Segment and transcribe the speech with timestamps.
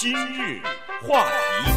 [0.00, 0.60] 今日
[1.02, 1.72] 话题，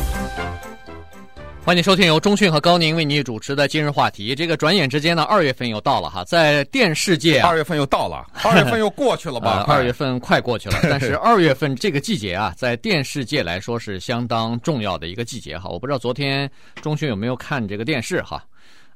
[1.66, 4.36] 欢迎收听由中讯和高宁为你主持的今日话题。
[4.36, 9.65] 这个转眼之间呢，二月份又到了哈，在电视界啊，二月份又到了， 二月份又过去了吧？
[9.68, 15.68] 二月份快过去了， 但是二月份这个季节啊，在电视界来说是相当重要的一个季节哈。
[15.68, 16.48] 我不知道昨天
[16.80, 18.44] 中讯有没有看这个电视哈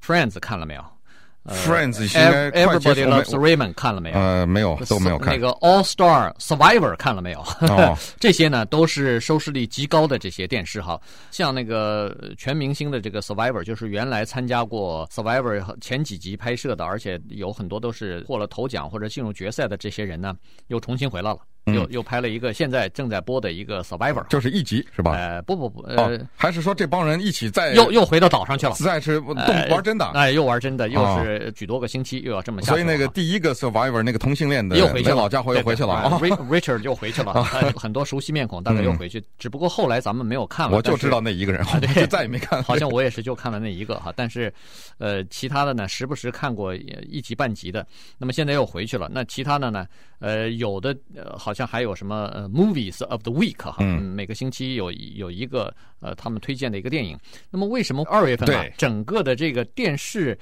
[0.05, 0.85] ，Friends 看了没有
[1.47, 4.17] ？Friends，应该 Everybody Loves Raymond 看了没有？
[4.17, 5.33] 呃，没有，都没有看。
[5.33, 7.39] 那个 All Star Survivor 看了没有？
[7.61, 10.99] 哦、 这些呢都是收视率极高的这些电视哈，
[11.31, 20.35] 像那个全明星的这个 Survivor，就是原来参加过 Survivor 前几集拍摄的，而且有很多都是获了头奖或者进入决赛的这些人呢，
[20.67, 21.39] 又重新回来了。
[21.65, 25.13] 又又拍了一个现在正在播的一个 Survivor，就是一集是吧？
[25.13, 29.35] 呃，不不不，呃、哦，还是说这帮人一起在又又回到岛上去了，再是动
[29.69, 32.67] 玩真的，哎，又玩真的，又是许多个星期又要这么下。
[32.67, 36.19] 所以那个第一个 Survivor 那个同性恋的又回去了，老家伙又回去了
[36.49, 37.43] ，Richard 又回去了，
[37.75, 40.75] 很多熟悉面孔大概又回去，只不过后来咱们没有看了。
[40.75, 42.61] 我就知道那一个人，就再也没看。
[42.61, 44.53] 好像我也是就看了那一个哈，但是
[44.97, 47.85] 呃，其他的呢，时不时看过一集半集的。
[48.17, 49.87] 那么现在又回去了，那其他的呢？
[50.19, 50.95] 呃，有的
[51.37, 52.25] 好像还有什么？
[52.35, 57.17] 呃，Movies of the Week 哈，嗯，每个星期有有一个呃，他们推荐的一个电影。
[57.49, 60.37] 那么为什么二月份啊，整个的这个电视，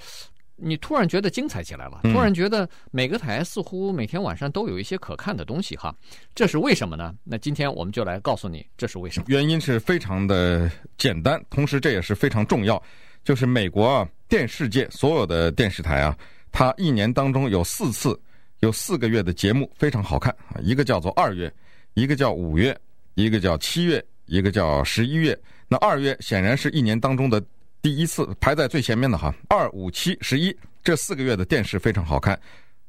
[0.55, 1.99] 你突然觉得精彩起来了？
[2.03, 5.95] 突然觉得每个台似乎每天晚上都有一些可看的东西哈，
[6.33, 7.13] 这是为什么呢？
[7.23, 9.25] 那今天我们就来告诉你，这是为什么。
[9.29, 12.81] 原因是非常的简单，同时这也是非常重要，
[13.23, 16.17] 就是美国啊，电视界所有的电视台啊，
[16.51, 18.19] 它一年当中有四次，
[18.63, 21.53] 有四个月的节目非常好看啊，一个叫做二月。
[21.95, 22.75] 一个叫五月，
[23.13, 25.37] 一个叫七月，一个叫十一月。
[25.67, 27.43] 那二月显然是一年当中的
[27.81, 29.35] 第一次排在最前面的哈。
[29.49, 32.39] 二五七十一这四个月的电视非常好看。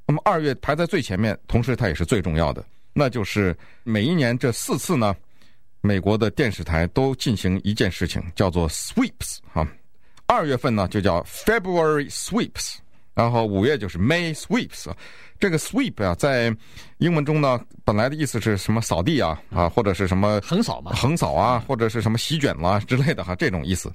[0.06, 5.14] 那么二月排在最前面，同时它也是最重要的，那就是每一年这四次呢，
[5.80, 9.66] 美国的电视台都进行一件事情，叫做 sweeps 哈。
[10.26, 12.76] 二月份呢就叫 February sweeps，
[13.14, 14.92] 然后五月就是 May sweeps。
[15.38, 16.54] 这个 sweep 啊，在
[16.98, 23.92] 英文中呢，本来的意思是什么扫地啊啊，或者是什么横扫嘛，横扫啊，或者是什么席卷啦之类的哈，这种意思。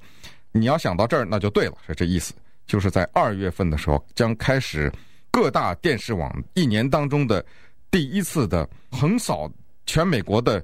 [0.52, 2.34] 你要想到这儿，那就对了，是这意思。
[2.68, 4.92] 就是在二月份的时候，将开始
[5.32, 7.44] 各大电视网一年当中的
[7.90, 9.52] 第一次的横扫
[9.88, 10.64] 全美国的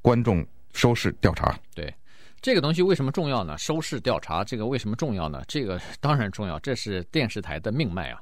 [0.00, 1.58] 观众收视调查。
[1.74, 1.92] 对，
[2.42, 3.56] 这个东西为什么重要呢？
[3.58, 5.42] 收视调查这个为什么重要呢？
[5.46, 8.20] 这个 当然重要，这是电视台的命脉啊。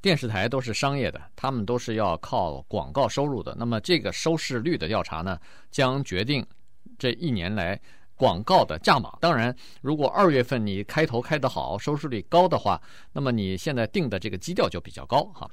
[0.00, 3.54] 电视台都是商业的，他们都是要靠广告收入的。
[3.58, 5.38] 那么这个收视率的调查呢，
[5.70, 6.46] 将决定
[6.98, 7.78] 这一年来
[8.18, 9.16] 广告的价码。
[9.20, 12.78] 当然，如果二月份你开头开得好，收视率高的话，
[13.12, 15.48] 那么你现在定的这个基调就比较高哈。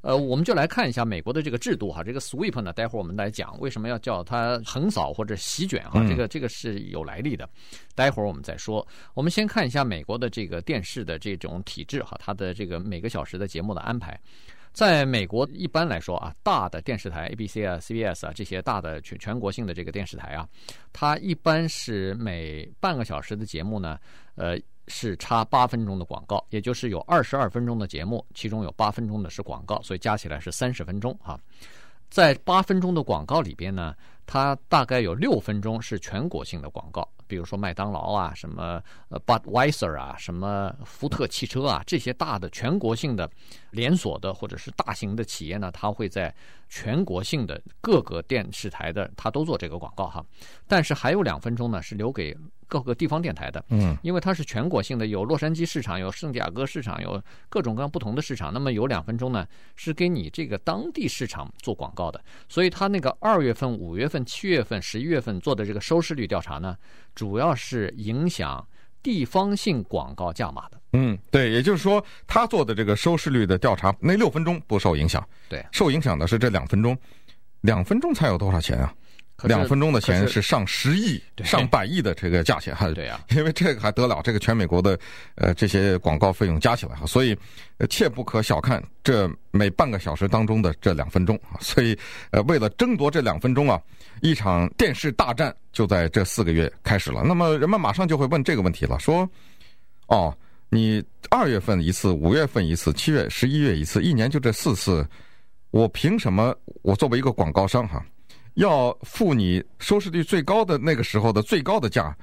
[0.00, 7.48] 呃，我们就来看一下美国的这个制度哈，这个 sweep 呢，待会儿我们来讲为什么要叫它横扫或者席卷哈，这个这个是有来历的，
[7.94, 8.86] 待会儿我们再说。
[9.14, 14.20] 我们先看一下美国的这个电视的这种体制哈，它的这个每个小时的节目的安排，
[14.74, 20.46] 在美国一般来说啊，大的电视台 ABC 啊、CBS 啊这些大的全全国性的这个电视台啊，
[20.92, 23.98] 它一般是每半个小时的节目呢，
[24.34, 24.58] 呃。
[24.86, 31.40] 是插八分钟的广告，也就是有二十二分钟的节目，其中有八分钟的是广告，所以加起来是三十分钟啊。
[32.10, 33.94] 在八分钟的广告里边呢，
[34.26, 43.30] 它大概有六分钟是全国性的广告，比如说麦当劳啊、什么呃 Budweiser 啊、什么福特汽车啊这些大的全国性的
[43.70, 46.34] 连锁的或者是大型的企业呢，它会在
[46.68, 50.24] 全国性的各个电视台的，它都做这个广告哈。
[50.66, 52.36] 但是还有两分钟呢，是留给。
[52.80, 58.52] 各个地方电台的，嗯，因为它是全国性的，有洛杉矶市场，有圣地亚哥市场，有各种各样不同的市场。
[58.52, 59.46] 那么有两分钟呢，
[59.76, 62.20] 是给你这个当地市场做广告的。
[62.48, 66.76] 所以它那个二月份、五月份、七月份、十一月份做的这个收视率调查呢，
[67.14, 68.66] 主要是影响
[69.02, 70.80] 地方性广告价码的。
[70.92, 76.96] 嗯，对，也就是说，他做的这个收视率的调查，那六分钟不受影响，对，受影响的是这两分钟，
[77.62, 78.94] 两分钟才有多少钱啊？
[79.42, 84.98] 两分钟的钱是上十亿、上百亿的这个价钱，还对呀， 因为这个还得了，这个全美国的
[85.34, 87.36] 呃这些广告费用加起来哈，所以
[87.90, 91.98] 切不可小看这每半个小时当中的这两分钟啊，所以
[92.30, 93.80] 呃为了争夺这两分钟啊，
[94.22, 97.22] 一场电视大战就在这四个月开始了。
[97.24, 99.28] 那么人们马上就会问这个问题了，说
[100.06, 100.34] 哦，
[100.70, 105.06] 你二月份一次，五月份一次，七月、十一月一次，一年就这四次，
[105.70, 108.04] 我凭什么我作为一个广告商哈？
[108.54, 112.14] 要付你收视率最高的那个时候的最高的价，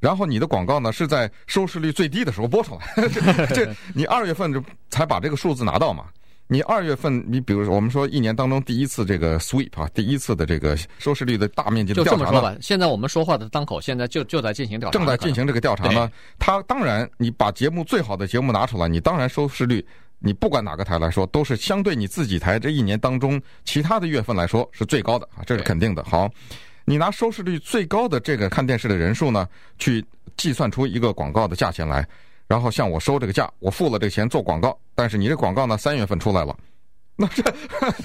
[0.00, 3.08] 然后你的广告呢是在收视率最低的时候播出来。
[3.08, 6.06] 这这，你二月份就才把这个数字拿到嘛？
[6.48, 16.08] 你二月份，你比如说我们说一年当中第一次这个 sweep 啊，第一次的这个收视率的大面积的调查，就这么说吧，现在我们说话的当口，现在就就在进行调查，正在进行这个调查呢。
[16.38, 19.84] 他当然，你把节目最好的节目拿出来，你当然收视率，
[20.18, 26.04] 你不管哪个台来说，都是相对你自己台这一年当中其他的月份来说是最高的啊，这是肯定的。
[26.04, 26.28] 好。
[26.88, 30.04] 你拿收视率最高的这个看电视的人数呢，去
[30.36, 32.06] 计算出一个广告的价钱来，
[32.46, 36.56] 然后向我收这个价，我付了这个钱做广告，但是你这广告呢三月份出来了，
[37.16, 37.42] 那这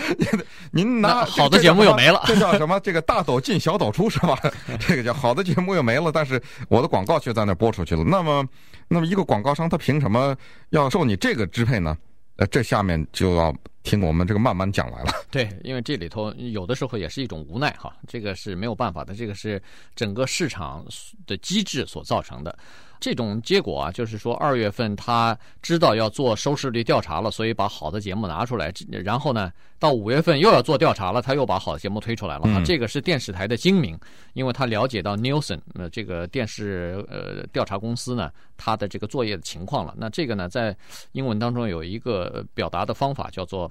[0.74, 2.80] 您拿好的节目又没了，这叫什么？
[2.80, 4.36] 这个大抖进小抖出是吧？
[4.81, 8.04] 这个叫好的节目又没了，但是我的广告却在那播出去了。
[8.04, 8.44] 那么，
[8.92, 10.36] 那么一个广告商他凭什么
[10.70, 11.98] 要受你这个支配呢？
[12.36, 13.56] 呃，这下面就要。
[13.83, 15.12] 听我们这个慢慢讲来了。
[15.30, 19.62] 对，因为这里头有的时候也是一种无奈哈，这个是没有办法的，这个是
[19.95, 20.86] 整个市场
[21.25, 22.57] 的机制所造成的。
[23.00, 28.72] 这种结果啊，就是说二月份他知道要做收视率调查了，所以把好的节目拿出来，
[29.04, 32.44] 然后呢，到五月份又要做调查了，他又把好的节目推出来了。
[32.45, 34.00] 嗯、这个是电视台的精明，
[34.34, 39.95] 因为他了解到 Nielsen 呃这个电视呃调查公司呢，他的这个作业的情况了。
[39.98, 40.77] 那这个呢，在
[41.13, 43.71] 英文当中有一个表达的方法叫做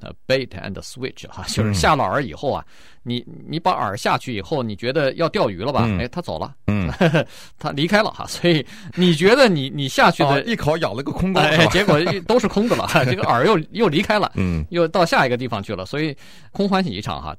[0.00, 2.64] 呃 bait and switch 哈，就是下了饵以后啊，
[3.02, 5.88] 你你把饵下去以后，你觉得要钓鱼了吧？
[5.98, 6.90] 哎，他走了，嗯，
[7.58, 8.64] 他离开了哈，所以。
[8.96, 16.14] 你觉得你你下去的、哦、一口咬了个空缸，哎，结果都是空的了，这个饵又又离开了，嗯，又到下一个地方去了，所以
[16.52, 17.36] 空欢喜一场哈。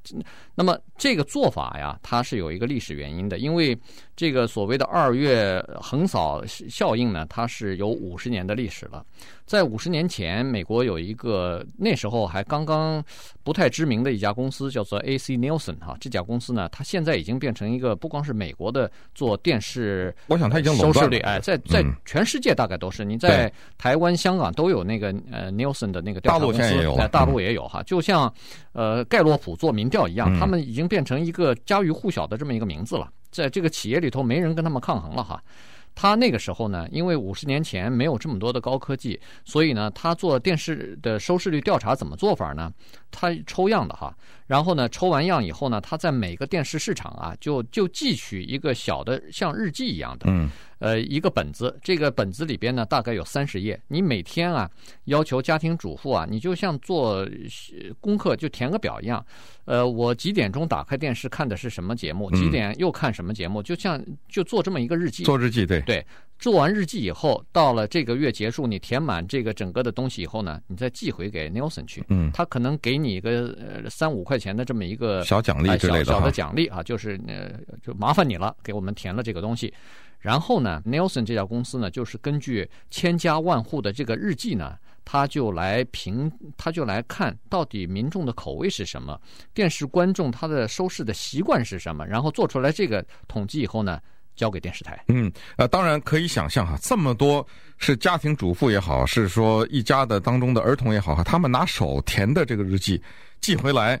[0.54, 3.78] 那么这个做法呀，它是有一个历史原因的，因为
[4.16, 9.04] 这个所谓的二月横扫效应呢，它是有五十年的历史了。
[9.44, 13.02] 在五十年前，美国有一个那时候还刚刚
[13.42, 15.96] 不太知名的一家公司，叫做 AC Nielsen 哈。
[15.98, 23.06] 这家公司呢，它现在已经变成一个不光是美国的做电视，我想它已经收视率哎，在在全世界大概都是。
[23.06, 26.60] 你在台湾、香港都有那个呃 Nielsen 的那个调查公司，
[26.98, 27.82] 在大陆也有哈。
[27.84, 28.30] 就像
[28.72, 33.10] 呃盖洛普做民调一样，他们已经变成一个家喻户晓的这么一个名字了。
[33.30, 35.42] 在这个企业里头，没人跟他们抗衡了哈。
[35.94, 42.72] 他那个时候呢，因为五十年前没有这么多的高科技，所以呢，他做电视的收视率调查怎么做法呢？
[43.12, 44.12] 他抽样的哈，
[44.48, 50.50] 然后呢，抽完样以后呢，他在每个电视市场啊，就就记取一个小的像日记一样的，嗯，
[50.80, 51.78] 呃，一个本子。
[51.82, 53.80] 这个本子里边呢，大概有三十页。
[53.86, 54.68] 你每天啊，
[55.04, 57.24] 要求家庭主妇啊，你就像做
[58.00, 59.24] 功课就填个表一样。
[59.64, 62.28] 呃，我几点钟打开电视看的是什么节目？
[62.32, 63.62] 几点又看什么节目？
[63.62, 65.22] 就像就做这么一个日记。
[65.22, 66.04] 做日记，对对。
[66.42, 72.02] 做完日记以后，到了这个月结束，你填满这个整个的东西以后呢，你再寄回给 Nielsen 去。
[72.08, 79.72] 嗯，他可能给你一个呃三五块钱的这么一个小奖励之类的、哎、小小的奖励啊，就是呃就麻烦你了，给我们填了这个东西。
[80.18, 89.16] 然后呢，Nielsen 这家公司呢，就是根据千家万户的这个日记呢，他就来评，他就来看到底民众的口味是什么，
[89.54, 94.00] 电视观众他的收视的习惯是什么，然后做出来这个统计以后呢。
[94.42, 95.00] 交给电视台。
[95.06, 97.46] 嗯，呃，当然可以想象哈，这么多
[97.78, 103.00] 是家庭主妇也好，是说一家的当中的儿童也好哈，他们拿手填的这个日记
[103.40, 104.00] 寄回来，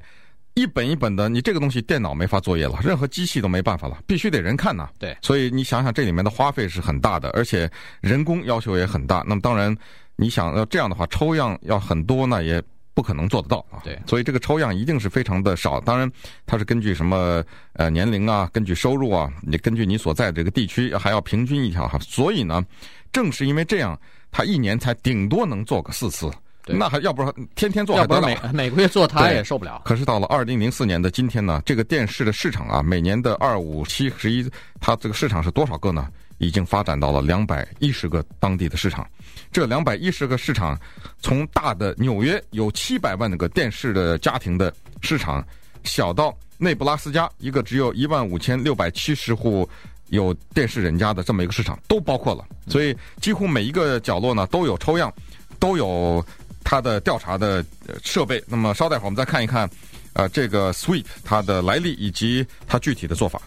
[0.54, 4.88] 一本一本的，你这个东西电脑没法作业了，任何机器都没办法了，必须得人看呐。
[4.98, 9.22] 对，所以你想想这里面的花费是很大的，而且人工要求也很大。
[9.24, 9.72] 那么当然，
[10.16, 12.60] 你想要这样的话，抽样要很多呢也。
[12.94, 13.80] 不可能做得到啊！
[13.84, 15.80] 对，所以这个抽样一定是非常的少。
[15.80, 16.10] 当然，
[16.46, 17.42] 它是根据什么
[17.74, 21.98] 呃年龄啊，根据收入啊，你根据你所在的这个地区还要平均一条哈。
[22.00, 22.64] 所以呢，
[23.12, 23.98] 正是因为这样，
[24.30, 26.30] 他一年才顶多能做个四次。
[26.64, 27.96] 那还要不然天天做？
[27.96, 29.82] 要不然每每个月做他也受不了。
[29.84, 34.48] 可是到了二零零四年的今天呢，这个电视的市场啊，每年的二五七十一，
[34.80, 36.08] 它这个市场是多少个呢？
[36.42, 39.06] 已经发展到了两百一十个当地的市场。
[39.52, 40.78] 这两百一十个市场，
[41.20, 45.44] 从大的纽约有七百万个电视的家庭的市场，
[45.84, 49.68] 小到内布拉斯加一个只有一万五千六百七十户
[50.08, 52.44] 有电视人家的这么一个市场，都包括了。
[52.66, 55.12] 所以几乎每一个角落呢都有抽样，
[55.58, 56.24] 都有
[56.64, 57.64] 它的调查的
[58.02, 58.42] 设备。
[58.46, 59.68] 那么稍待会儿我们再看一看，
[60.14, 63.40] 呃，这个 Sweep 它的来历以及它具体的做法。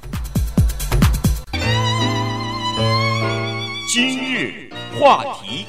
[3.96, 5.66] 今日话题。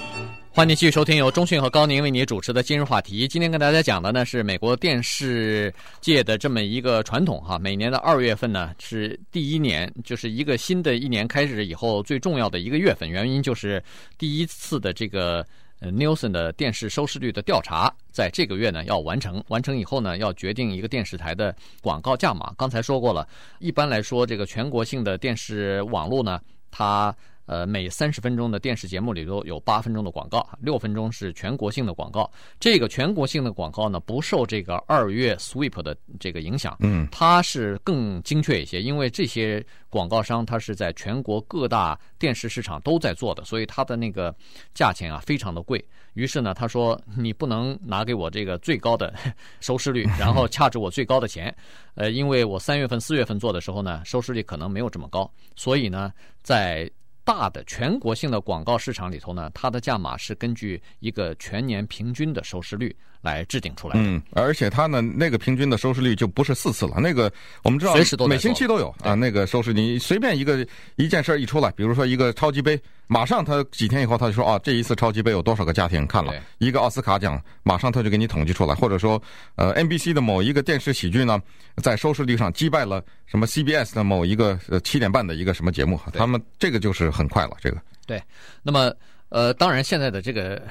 [0.50, 3.28] 欢迎继续收听由中讯和高宁为你主持的今日话题。
[3.28, 13.08] 今天跟大家讲的呢是美国电视界的这么一个传统哈，每年的二月份呢是第一年，就是一个新的一年开始以后最重要的一个月份。
[13.08, 13.80] 原因就是
[14.18, 15.46] 第一次的这个
[15.78, 19.40] 呃 Nielsen 的电视收视率的调查，在这个月呢要完成。
[19.46, 22.52] 完成以后呢，要决定一个电视台的广告价码。
[22.58, 23.24] 刚才说过了，
[23.60, 26.40] 一般来说，这个全国性的电视网络呢，
[26.72, 27.14] 它
[27.46, 32.30] 呃，每三十分钟的电视节目里头有八分钟的广告，六分钟是全国性的广告。
[32.60, 44.34] 这个全国性的广告呢，不受这个二月 sweep 的这个影响，嗯，它是更精确一些，因为这些广告商它是在全国各大电视市场都在做的，所以它的那个
[44.74, 45.82] 价钱啊非常的贵。
[46.14, 49.12] 于是呢，他说你不能拿给我这个最高的
[49.60, 51.54] 收视率， 然后掐着我最高的钱，
[51.94, 56.10] 呃，因为我三月份、四月份做的时候呢，收视率可能没有这么高，所以呢，
[56.42, 56.90] 在
[57.26, 62.96] 大的全国性的广告市场里头呢，它的价码是根据一个全年平均的收视率。
[63.26, 63.94] 来制定出来。
[63.98, 66.98] 嗯，而且它呢，那个平均的收视率就不是四次了。
[66.98, 67.30] 那个
[67.62, 67.94] 我们知道，
[68.26, 69.14] 每星期都有啊。
[69.14, 76.32] 那个收视，你随便一个一件事一出来，比如说一个超级杯，马上他几天以后他就说啊，这一次超级杯有多少个家庭看了？
[76.58, 78.74] 一个奥斯卡奖，马上他就给你统计出来。
[78.74, 79.20] 或者说，
[79.56, 81.42] 呃，NBC 的某一个电视喜剧呢，
[81.82, 87.56] 在收视率上击败了什么 CBS 的某一个呃七点半的一个什么节目，他们这个就是很快了。
[87.60, 88.22] 这个对，
[88.62, 88.94] 那么。
[89.28, 90.62] 呃，当然，现在的这个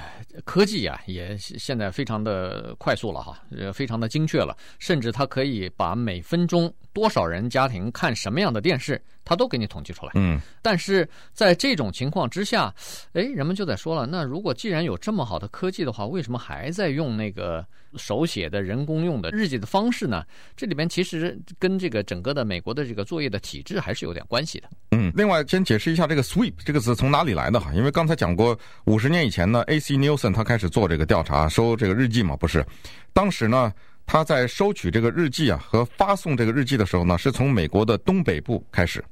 [0.45, 10.13] 科技啊，也现在非常的快速了哈，呃，非常的精确了，甚至它可以把每分钟多少人家庭看什么样的电视，他都给你统计出来。
[10.15, 12.73] 嗯，但是在这种情况之下，
[13.11, 17.65] 哎，人们就在说了，那如果既然有这么好的科技的话，为什么还在用那个
[17.97, 20.23] 手写的人工用的日记的方式呢？
[20.55, 24.69] 这里边其实跟这个整个的美国的这个作业的体制还是有点关系的。
[24.91, 29.95] 嗯，另外先解释一下这个 “sweep” 这个词从哪里来的哈，因为刚才讲过，五十年以前呢，A.C.
[29.95, 32.65] Nielsen 他开始做这个调查，收这个日记嘛，不是？
[33.11, 33.73] 当时呢。
[34.05, 39.03] 他在收取这个日记啊和发送这个日记的时候呢，是从美国的东北部开始，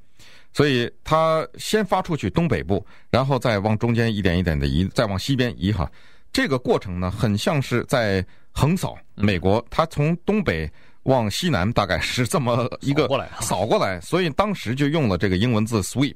[0.54, 5.90] 所以他先发出去东北部，然后再往中间一点一点的移，再往西边移哈。
[6.32, 10.72] 这个过程呢，很像是在横扫美国，他从东北
[11.04, 16.16] 往西南，大概是这么一个扫过来，扫过来，所以当时就用了这个英文字 sweep。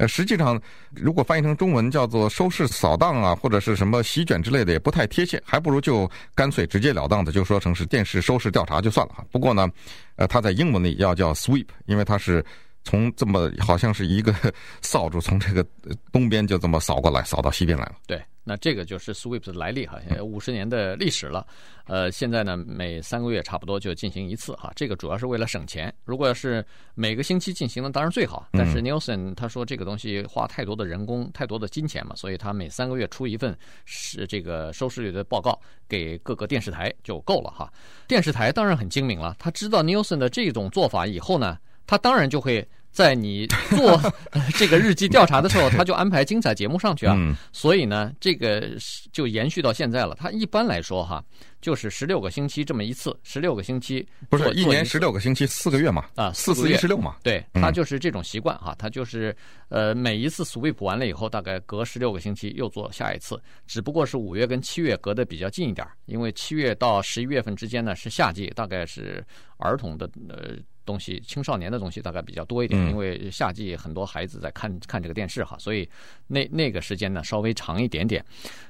[0.00, 0.58] 呃，实际上，
[0.94, 9.22] 如果翻译成中文叫做“收视扫荡”啊，或者是什么席卷之类的，也不太贴切，还不如就干脆直截了当的就说成是电视收视调查就算了哈。
[9.30, 9.68] 不过呢，
[10.16, 12.42] 呃，它在英文里要叫 sweep，因为它是
[12.84, 14.34] 从这么好像是一个
[14.82, 15.64] 扫帚从这个
[16.12, 17.96] 东边就这么扫过来，扫到西边来了。
[18.06, 18.20] 对。
[18.42, 21.46] 那这个就是 Sweep 的来历哈，五十年的历史了。
[21.84, 24.72] 呃，现在呢，每三个月差不多就进行一次哈。
[24.74, 25.94] 这个主要是为了省钱。
[26.04, 28.48] 如果要是每个星期进行呢，当然最好。
[28.52, 37.70] 但是 Nielsen 他说这个东西花太多的人工、太多的金钱嘛，所以他每三个月出一份是这个收视率的报告给各个电视台就够了哈。
[38.08, 42.66] 电视台当然很精明了，他知道 Nielsen 的这种做法以后呢，他当然就会。
[42.92, 43.46] 在你
[43.76, 44.00] 做
[44.58, 47.16] 这个日记调查的时候，他就安排精彩节目上去啊，
[47.52, 48.68] 所以呢，这个
[49.12, 50.16] 就延续到现在了。
[50.16, 51.24] 他一般来说哈，
[51.60, 56.06] 就是十六个星期这么一次，十六个星期不是一年十六个星期四个月嘛？
[56.16, 57.14] 啊，四四一十六嘛？
[57.22, 59.32] 对，他就是这种习惯哈，他就是
[59.68, 69.24] 呃每一次 sweep 完了以后，大概隔十六个星期又做下一次，只不过是五月跟七月隔得比较近一点，因为七月到十一月份之间呢是夏季，大概是
[69.58, 70.56] 儿童的呃。
[70.84, 75.88] 东西青少年的东西大概比较多一点，因为夏季很多孩子在看看这个电视哈，所以
[76.26, 78.24] 那那个时间呢稍微长一点点。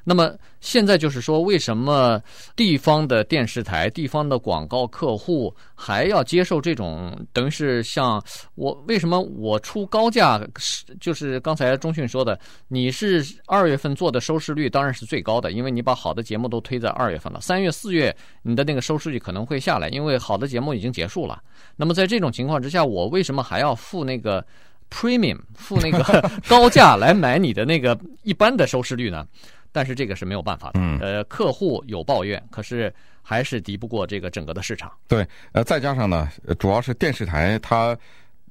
[0.04, 2.20] 那么现在就是说，为什么
[2.56, 8.22] 地方的电视台、地方的广告客户还要接受这种等于是像
[8.54, 10.84] 我为什么我出高价是？
[11.00, 12.38] 就是刚才中讯说的，
[12.68, 17.40] 你是二月份做的收视率当然是最高的，因为你把好的节目都推在二月份了。
[17.40, 21.42] 三月、四月你的那个收视率可能会下来，因为好的节目已经结束了。
[21.76, 24.44] 那么在这种情况之下，我为什么还要付那个
[24.90, 29.26] premium， 付那个 高价来买你的那个一般的收视率呢？
[29.72, 30.80] 但是这个是没有办法的。
[31.00, 32.92] 呃，客户有抱怨，可是
[33.22, 34.90] 还是敌不过这个整个的市场。
[35.06, 36.28] 对，呃，再加上呢，
[36.58, 37.96] 主要是电视台它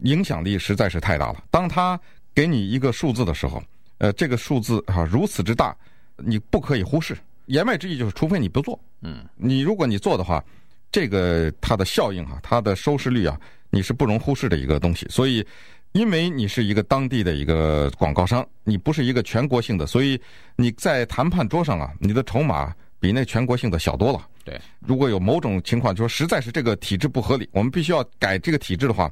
[0.03, 1.43] 影响力实在是太大了。
[1.51, 1.99] 当他
[2.33, 3.61] 给你一个数字的时候，
[3.97, 5.75] 呃，这个数字啊如此之大，
[6.15, 7.17] 你不可以忽视。
[7.47, 10.43] 言外之意就是，除非你不做，嗯，你如果你做的话。
[10.91, 15.05] 这个它的效应啊，它的收视率啊，你是不容忽视的一个东西。
[15.09, 15.45] 所以，
[15.91, 20.19] 因为你是一个当地的一个广告商，你不是一个全国性的，所以
[20.55, 24.27] 你在谈判桌上啊，你的筹码比那全国性的小多了。
[24.43, 29.11] 对，如果有某种情况，就说实在是这个体制不合理，我们必须要改这个体制的话，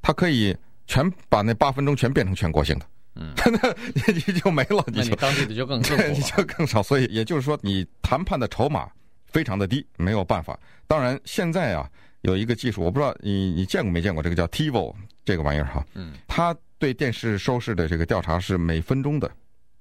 [0.00, 2.86] 它可以全把那八分钟全变成全国性的。
[3.16, 3.34] 嗯，
[3.94, 6.82] 那你就没了，你就当地的就更少， 你就更少。
[6.82, 8.88] 所以也就是说，你谈判的筹码。
[9.32, 10.58] 非常的低，没有办法。
[10.86, 15.84] 当然，现在啊，有一个技术，我不知道你你见过没见过，这个叫 TiVo 这个玩意儿哈。
[15.94, 16.12] 嗯。
[16.28, 19.30] 它对电视收视的这个调查是每分钟的，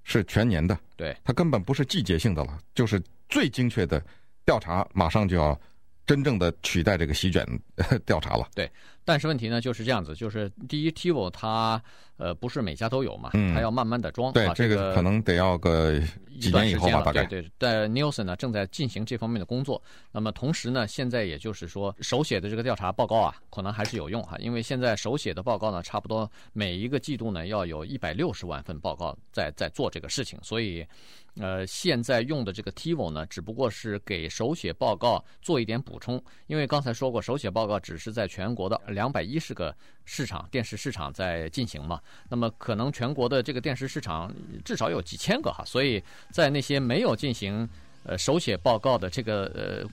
[0.03, 0.77] 是全年的。
[0.95, 1.15] 对。
[1.23, 4.01] 它根本不是季节性的了，就是最精确的
[4.45, 5.59] 调查，马上就要
[6.11, 7.45] 真正的取代这个席卷
[8.05, 8.45] 调查了。
[8.53, 8.69] 对。
[9.03, 11.81] 但是问题呢就是这样子，就是第一，TiVo 它
[12.17, 14.31] 呃不是每家都有嘛，它要慢慢的装。
[14.31, 15.99] 对，这个可能得要个
[16.39, 17.25] 几年以后吧，大概。
[17.25, 19.81] 对对，但 Nielsen 呢正在进行这方面的工作。
[20.11, 30.85] 那么同时呢，现在也就是说手写的这个调查报告啊，可能还是有用哈，因为现在手写的报告呢，差不多每一个季度呢要有一百六十万份报告在在做这个事情，所以。
[31.39, 39.73] 呃，现在用的这个 TiVo 呢，只不过是给手写报告做一点补充，因为刚才说过，手写报告只是在全国的两百一十个
[40.03, 44.33] 市场电视市场在进行嘛，那么可能全国的这个电视市场
[44.65, 47.67] 至少有几千个哈，所以在那些没有进行
[48.03, 49.89] 呃手写报告的这个呃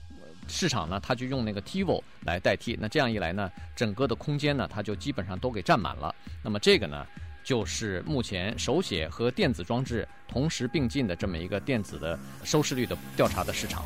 [0.49, 7.07] 市场呢，他就用那个 TiVo 来代替，那这样一来呢，整个的空间呢，它就基本上都给占满了，那么这个呢。
[7.49, 13.83] 就是目前手写和电子装置同时并进的这么一个电子的收视率的调查的市场。